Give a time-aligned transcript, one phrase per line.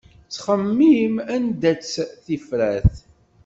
[0.27, 1.95] Tettxemmim anda-tt
[2.25, 2.93] tifrat.